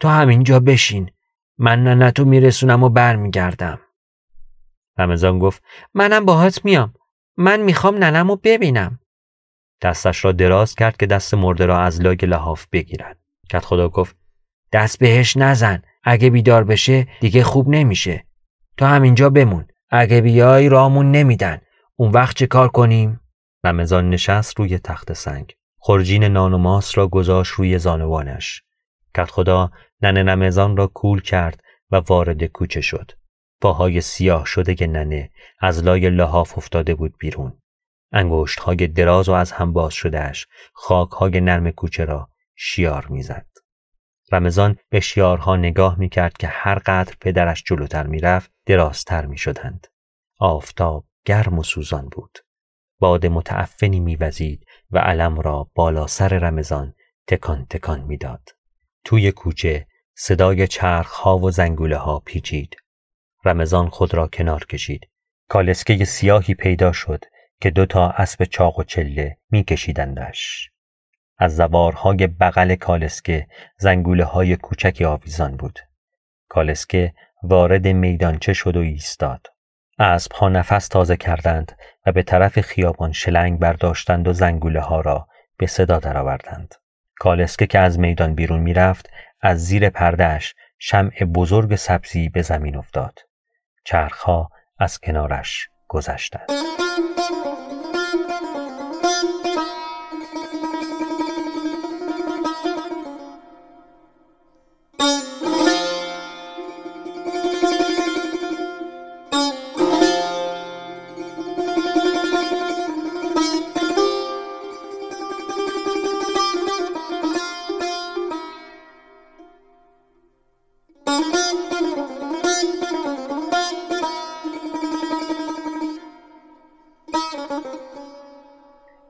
[0.00, 1.10] تو همینجا بشین.
[1.58, 3.80] من نه تو میرسونم و برمیگردم.
[4.98, 5.62] رمضان گفت
[5.94, 6.94] منم باهات میام.
[7.36, 9.00] من می‌خوام ننمو ببینم.
[9.82, 13.18] دستش را دراز کرد که دست مرده را از لاگ لحاف بگیرد.
[13.50, 14.16] کت خدا گفت
[14.72, 15.82] دست بهش نزن.
[16.04, 18.26] اگه بیدار بشه دیگه خوب نمیشه.
[18.76, 19.66] تو همینجا بمون.
[19.90, 21.60] اگه بیای رامون نمیدن
[21.96, 23.20] اون وقت چه کار کنیم؟
[23.64, 28.62] رمضان نشست روی تخت سنگ خورجین نان و ماس را گذاشت روی زانوانش
[29.14, 29.70] کت خدا
[30.00, 33.12] ننه رمضان را کول کرد و وارد کوچه شد
[33.60, 37.58] پاهای سیاه شده ننه از لای لحاف افتاده بود بیرون
[38.12, 43.46] انگشت های دراز و از هم باز شدهش خاک های نرم کوچه را شیار می‌زد.
[44.32, 49.86] رمضان به شیارها نگاه می‌کرد که هر قدر پدرش جلوتر می‌رفت درازتر می‌شدند.
[50.38, 52.38] آفتاب گرم و سوزان بود.
[53.02, 56.94] باد متعفنی میوزید و علم را بالا سر رمضان
[57.26, 58.48] تکان تکان می‌داد.
[59.04, 62.76] توی کوچه صدای چرخ ها و زنگوله ها پیچید.
[63.44, 65.08] رمضان خود را کنار کشید.
[65.48, 67.24] کالسکه سیاهی پیدا شد
[67.60, 70.70] که دو تا اسب چاق و چله میکشیدندش.
[71.38, 73.46] از زوارهای بغل کالسکه
[73.78, 75.78] زنگوله های کوچکی آویزان بود.
[76.48, 79.46] کالسکه وارد میدانچه شد و ایستاد.
[79.98, 81.72] ها نفس تازه کردند
[82.06, 86.74] و به طرف خیابان شلنگ برداشتند و زنگوله ها را به صدا درآوردند.
[87.18, 93.18] کالسکه که از میدان بیرون می‌رفت از زیر پردهش شمع بزرگ سبزی به زمین افتاد.
[93.84, 96.81] چرخها از کنارش گذشتند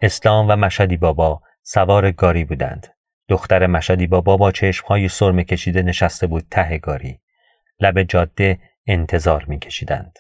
[0.03, 2.95] اسلام و مشدی بابا سوار گاری بودند.
[3.29, 7.21] دختر مشدی بابا با چشمهای سرم کشیده نشسته بود ته گاری.
[7.81, 10.19] لب جاده انتظار می کشیدند.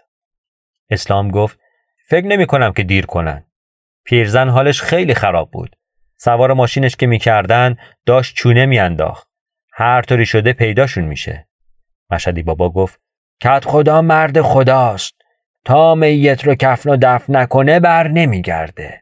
[0.91, 1.59] اسلام گفت
[2.09, 3.45] فکر نمی کنم که دیر کنن.
[4.05, 5.77] پیرزن حالش خیلی خراب بود.
[6.17, 9.29] سوار ماشینش که می‌کردن داشت چونه میانداخت.
[9.73, 11.49] هر طوری شده پیداشون میشه.
[12.11, 13.01] مشدی بابا گفت
[13.41, 15.15] کت خدا مرد خداست.
[15.65, 19.02] تا میت رو کفن و دفن نکنه بر نمیگرده.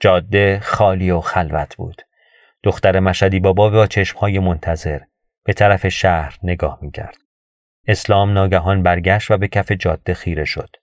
[0.00, 2.02] جاده خالی و خلوت بود.
[2.62, 5.00] دختر مشدی بابا با چشمهای منتظر
[5.44, 7.16] به طرف شهر نگاه می‌کرد.
[7.86, 10.76] اسلام ناگهان برگشت و به کف جاده خیره شد.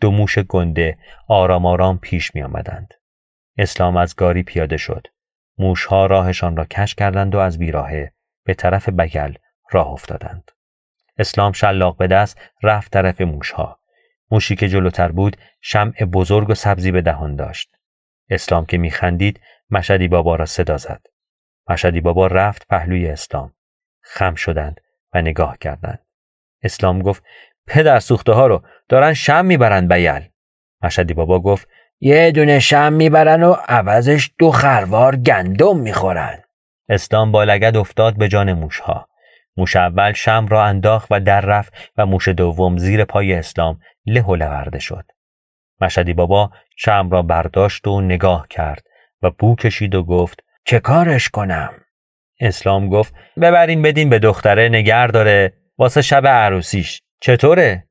[0.00, 2.94] دو موش گنده آرام آرام پیش می آمدند.
[3.58, 5.06] اسلام از گاری پیاده شد.
[5.58, 8.12] موشها راهشان را کش کردند و از بیراهه
[8.44, 9.34] به طرف بگل
[9.70, 10.50] راه افتادند.
[11.18, 13.80] اسلام شلاق به دست رفت طرف موشها.
[14.30, 17.76] موشی که جلوتر بود شمع بزرگ و سبزی به دهان داشت.
[18.30, 21.06] اسلام که میخندید مشدی بابا را صدا زد.
[21.70, 23.52] مشدی بابا رفت پهلوی اسلام.
[24.02, 24.80] خم شدند
[25.14, 26.06] و نگاه کردند.
[26.62, 27.24] اسلام گفت
[27.66, 30.28] پدر سوخته ها رو دارن شم می‌برن بیل.
[30.82, 31.68] مشدی بابا گفت
[32.00, 36.42] یه دونه شم می‌برن و عوضش دو خروار گندم می‌خورن.
[36.88, 39.08] اسلام با لگد افتاد به جان موشها.
[39.56, 44.22] موش اول شم را انداخت و در رفت و موش دوم زیر پای اسلام له
[44.22, 45.04] و لورده شد.
[45.84, 48.86] مشدی بابا شم را برداشت و نگاه کرد
[49.22, 51.74] و بو کشید و گفت چه کارش کنم؟
[52.40, 57.84] اسلام گفت ببرین بدین به دختره نگر داره واسه شب عروسیش چطوره؟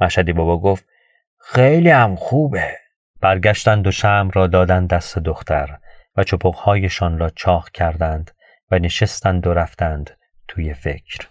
[0.00, 0.84] مشدی بابا گفت
[1.40, 2.78] خیلی هم خوبه
[3.20, 5.78] برگشتند و شم را دادند دست دختر
[6.16, 8.30] و چپقهایشان را چاق کردند
[8.70, 10.10] و نشستند و رفتند
[10.48, 11.28] توی فکر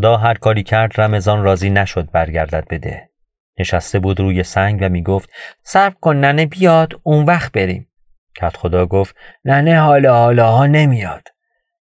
[0.00, 3.10] خدا هر کاری کرد رمضان راضی نشد برگردد بده.
[3.58, 5.30] نشسته بود روی سنگ و می‌گفت
[5.62, 7.88] صبر کن ننه بیاد اون وقت بریم.
[8.36, 11.28] کت خدا گفت ننه حالا حالا ها نمیاد.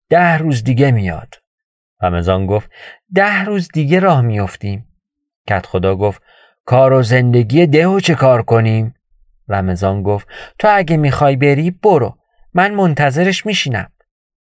[0.10, 1.36] ده روز دیگه میاد.
[2.02, 2.72] رمضان گفت
[3.16, 4.88] ده روز دیگه راه میافتیم.
[5.50, 6.22] کت خدا گفت
[6.66, 8.96] کار و زندگی ده و چه کار کنیم؟
[9.48, 10.28] رمضان گفت
[10.60, 12.18] تو اگه می‌خوای بری برو
[12.54, 13.92] من منتظرش میشینم.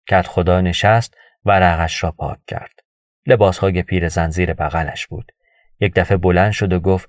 [0.08, 2.83] کت خدا نشست و رقش را پاک کرد.
[3.26, 5.32] لباسهای پیر زنزیر بغلش بود.
[5.80, 7.08] یک دفعه بلند شد و گفت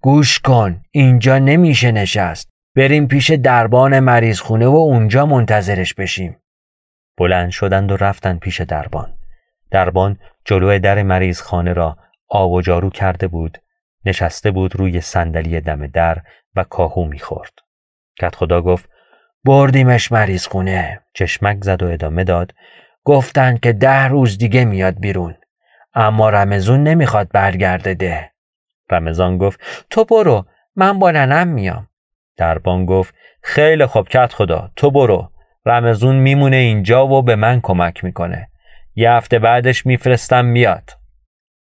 [0.00, 2.50] گوش کن اینجا نمیشه نشست.
[2.76, 6.36] بریم پیش دربان مریض خونه و اونجا منتظرش بشیم.
[7.16, 9.14] بلند شدند و رفتند پیش دربان.
[9.70, 11.96] دربان جلوی در مریض خانه را
[12.28, 13.58] آب و جارو کرده بود.
[14.04, 16.22] نشسته بود روی صندلی دم در
[16.56, 17.52] و کاهو می‌خورد.
[18.20, 18.88] کت خدا گفت
[19.44, 21.00] بردیمش مریض خونه.
[21.14, 22.54] چشمک زد و ادامه داد.
[23.04, 25.34] گفتند که ده روز دیگه میاد بیرون.
[25.94, 28.30] اما رمزون نمی‌خواد برگرده ده.
[28.90, 29.60] رمضان گفت
[29.90, 31.88] تو برو من با ننم میام.
[32.36, 35.30] دربان گفت خیلی خوب کت خدا تو برو.
[35.66, 38.48] رمزون میمونه اینجا و به من کمک می‌کنه.
[38.94, 40.90] یه هفته بعدش میفرستم میاد.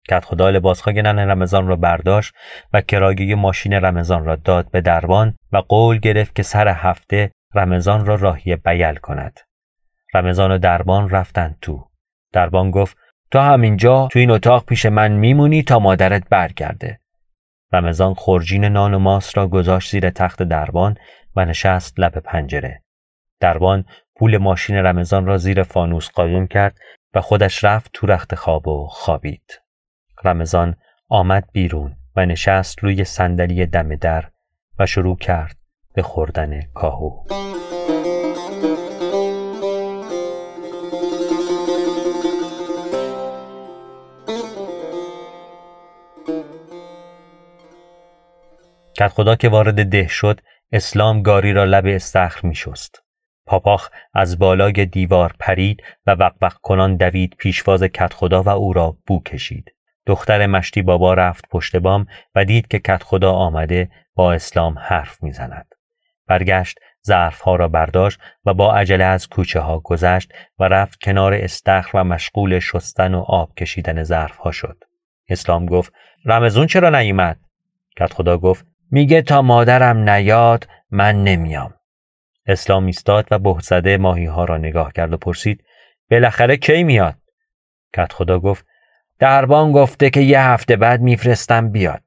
[0.10, 2.34] کت خدا لباسهای نن رمضان را برداشت
[2.74, 8.06] و کرایه ماشین رمضان را داد به دربان و قول گرفت که سر هفته رمضان
[8.06, 9.40] را راهی بیل کند.
[10.14, 11.88] رمضان و دربان رفتند تو.
[12.34, 12.98] دربان گفت
[13.32, 17.00] تو همینجا تو این اتاق پیش من میمونی تا مادرت برگرده.
[17.74, 20.98] رمضان خورجین نان و ماست را گذاشت زیر تخت دربان
[21.36, 22.82] و نشست لب پنجره.
[23.40, 26.78] دربان پول ماشین رمضان را زیر فانوس قایم کرد
[27.14, 29.62] و خودش رفت تو رخت خواب و خوابید.
[30.24, 30.76] رمضان
[31.10, 34.26] آمد بیرون و نشست روی صندلی دم در
[34.80, 35.58] و شروع کرد
[35.94, 37.24] به خوردن کاهو.
[48.98, 50.42] کت خدا که وارد ده شد
[50.72, 53.04] اسلام گاری را لب استخر می شست.
[53.46, 58.98] پاپاخ از بالای دیوار پرید و وقوق کنان دوید پیشواز کت خدا و او را
[59.08, 59.74] بو کشید.
[60.06, 65.24] دختر مشتی بابا رفت پشت بام و دید که کت خدا آمده با اسلام حرف
[65.24, 65.76] می‌زند.
[66.28, 71.98] برگشت ظرفها را برداشت و با عجله از کوچه ها گذشت و رفت کنار استخر
[71.98, 74.84] و مشغول شستن و آب کشیدن ظرفها شد.
[75.30, 75.94] اسلام گفت
[76.26, 77.40] رمزون چرا نیومد؟
[77.98, 81.74] کت خدا گفت میگه تا مادرم نیاد من نمیام.
[82.46, 85.64] اسلام ایستاد و بهزده ماهی ها را نگاه کرد و پرسید
[86.12, 87.16] بالاخره کی میاد؟
[87.94, 88.66] کت خدا گفت
[89.20, 92.02] دربان گفته که یه هفته بعد میفرستم بیاد.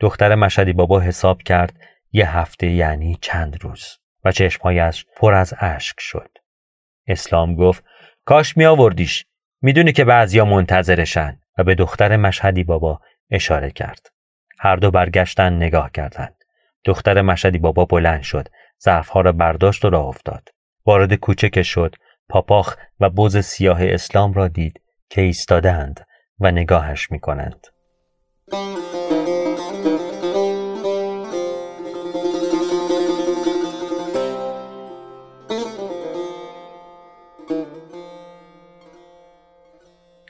[0.00, 1.72] دختر مشهدی بابا حساب کرد
[2.12, 3.84] یه هفته یعنی چند روز
[4.24, 6.30] و چشمهایش پر از اشک شد.
[7.06, 7.84] اسلام گفت
[8.24, 9.26] کاش می آوردیش.
[9.62, 14.13] می‌دونی که بعضیا منتظرشن و به دختر مشهدی بابا اشاره کرد.
[14.64, 16.34] هر دو برگشتن نگاه کردند.
[16.84, 18.48] دختر مشهدی بابا بلند شد.
[18.84, 20.48] ظرفها را برداشت و راه افتاد.
[20.86, 21.96] وارد کوچه که شد
[22.28, 26.06] پاپاخ و بوز سیاه اسلام را دید که ایستادند
[26.40, 27.20] و نگاهش می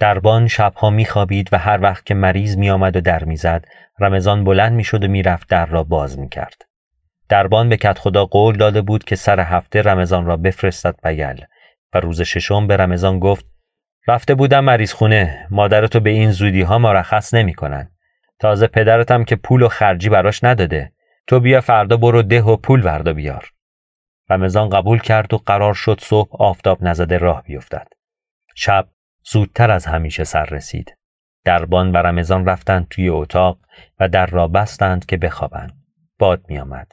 [0.05, 3.65] دربان شبها میخوابید و هر وقت که مریض میآمد و در می‌زد
[4.01, 6.63] رمضان بلند می‌شد و می‌رفت در را باز می‌کرد.
[7.29, 11.45] دربان به کت خدا قول داده بود که سر هفته رمضان را بفرستد بیل
[11.95, 13.47] و روز ششم به رمضان گفت
[14.09, 17.91] رفته بودم مریض خونه مادرتو به این زودی ها مرخص نمی‌کنن.
[18.39, 20.93] تازه پدرتم که پول و خرجی براش نداده.
[21.27, 23.51] تو بیا فردا برو ده و پول وردا بیار.
[24.31, 27.89] رمضان قبول کرد و قرار شد صبح آفتاب نزده راه بیفتد.
[28.55, 28.89] شب
[29.27, 30.97] زودتر از همیشه سر رسید.
[31.45, 33.59] دربان و رمضان رفتند توی اتاق
[34.01, 35.73] و در را بستند که بخوابند.
[36.19, 36.93] باد می آمد.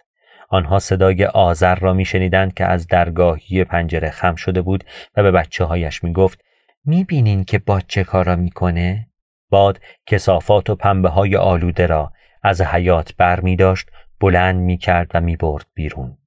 [0.49, 4.83] آنها صدای آذر را می شنیدند که از درگاهی پنجره خم شده بود
[5.15, 6.41] و به بچه هایش می گفت
[6.85, 9.07] می بینین که باد چه کارا می‌کنه؟
[9.49, 12.13] باد کسافات و پنبه های آلوده را
[12.43, 16.17] از حیات بر می داشت بلند می کرد و می برد بیرون.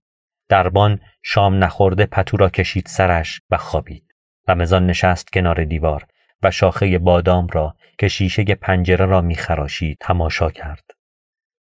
[0.48, 4.13] دربان شام نخورده پتو را کشید سرش و خوابید.
[4.48, 6.06] رمضان نشست کنار دیوار
[6.42, 10.84] و شاخه بادام را که شیشه پنجره را میخراشید تماشا کرد.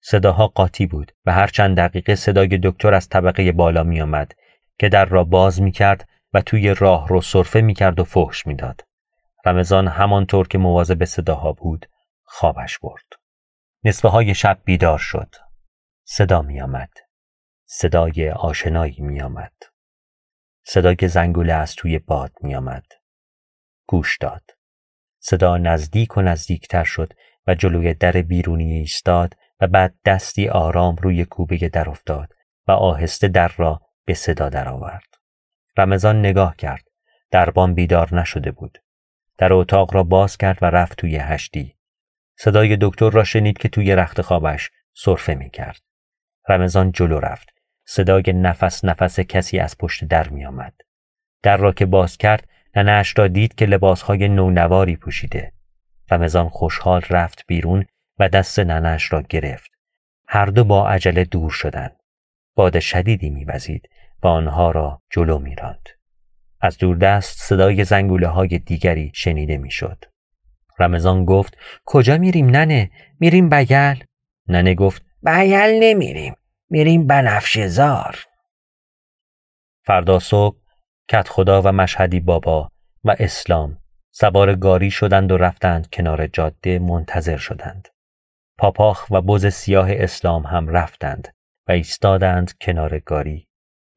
[0.01, 4.31] صداها قاطی بود و هر چند دقیقه صدای دکتر از طبقه بالا می آمد
[4.79, 8.47] که در را باز می کرد و توی راه رو صرفه می کرد و فحش
[8.47, 8.81] می داد.
[9.45, 11.85] رمضان همانطور که مواظب صداها بود
[12.23, 13.03] خوابش برد.
[13.83, 15.35] نصفه های شب بیدار شد.
[16.03, 16.89] صدا می آمد.
[17.65, 19.53] صدای آشنایی می آمد.
[20.63, 22.85] صدای زنگوله از توی باد می آمد.
[23.87, 24.51] گوش داد.
[25.19, 27.13] صدا نزدیک و نزدیکتر شد
[27.47, 32.33] و جلوی در بیرونی ایستاد و بعد دستی آرام روی کوبه در افتاد
[32.67, 35.07] و آهسته در را به صدا درآورد.
[35.77, 36.83] رمضان نگاه کرد.
[37.31, 38.77] دربان بیدار نشده بود.
[39.37, 41.77] در اتاق را باز کرد و رفت توی هشتی.
[42.37, 45.81] صدای دکتر را شنید که توی رخت خوابش صرفه می کرد.
[46.49, 47.52] رمضان جلو رفت.
[47.85, 50.73] صدای نفس نفس کسی از پشت در می آمد.
[51.43, 55.53] در را که باز کرد ننهش را دید که لباسهای نونواری پوشیده.
[56.11, 57.85] رمضان خوشحال رفت بیرون
[58.19, 59.71] و دست ننهش را گرفت.
[60.27, 61.95] هر دو با عجله دور شدند.
[62.55, 63.89] باد شدیدی میوزید
[64.23, 65.89] و آنها را جلو میراند.
[66.61, 70.05] از دوردست صدای زنگوله های دیگری شنیده می‌شد.
[70.79, 74.03] رمضان گفت کجا میریم ننه؟ میریم بیل؟
[74.47, 76.35] ننه گفت بیل نمیریم.
[76.73, 78.25] میریم بنفشه زار
[79.85, 80.57] فردا صبح
[81.09, 82.69] کت خدا و مشهدی بابا
[83.03, 83.77] و اسلام
[84.11, 87.87] سوار گاری شدند و رفتند کنار جاده منتظر شدند.
[88.57, 91.27] پاپاخ و بز سیاه اسلام هم رفتند
[91.67, 93.47] و ایستادند کنار گاری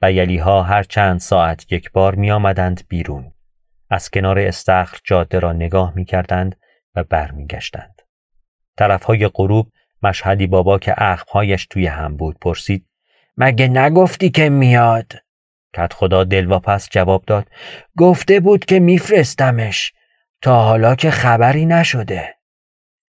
[0.02, 3.32] و یلی ها هر چند ساعت یک بار می آمدند بیرون.
[3.90, 6.56] از کنار استخر جاده را نگاه می کردند
[6.94, 8.02] و برمیگشتند.
[8.78, 9.72] طرفهای غروب
[10.02, 12.86] مشهدی بابا که اخمهایش توی هم بود پرسید
[13.36, 15.12] مگه نگفتی که میاد؟
[15.76, 17.48] کت خدا دلواپس جواب داد
[17.98, 19.92] گفته بود که میفرستمش
[20.42, 22.34] تا حالا که خبری نشده.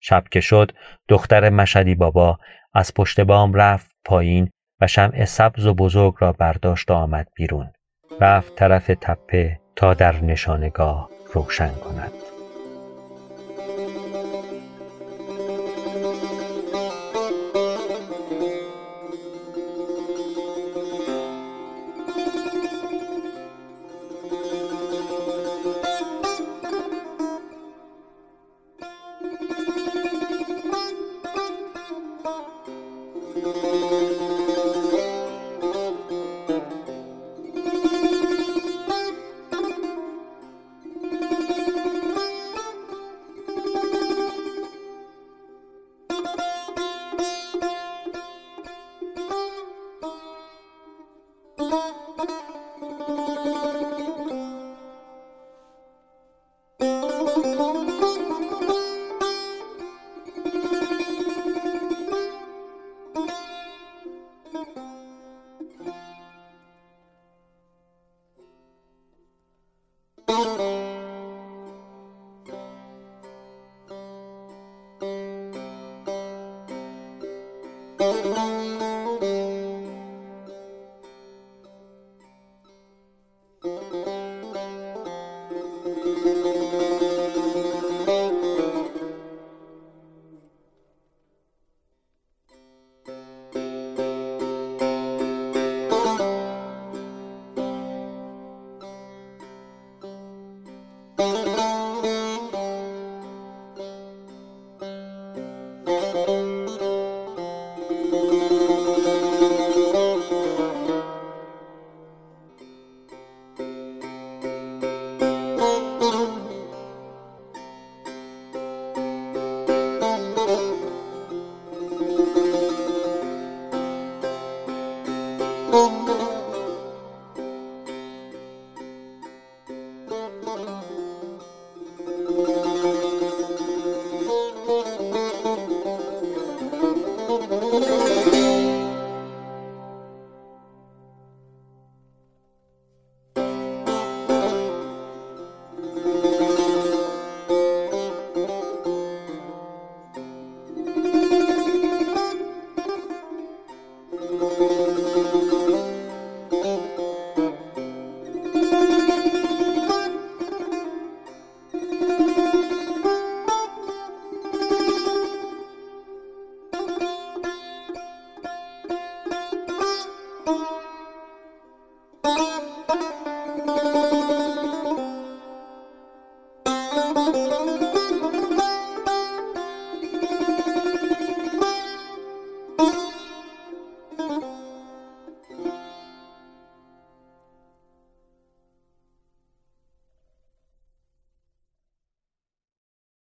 [0.01, 0.73] شب که شد
[1.09, 2.39] دختر مشهدی بابا
[2.75, 4.51] از پشت بام رفت پایین
[4.81, 7.73] و شمع سبز و بزرگ را برداشت و آمد بیرون.
[8.21, 12.30] رفت طرف تپه تا در نشانگاه روشن کند.